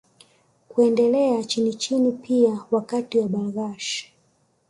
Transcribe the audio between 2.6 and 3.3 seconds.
Wakati wa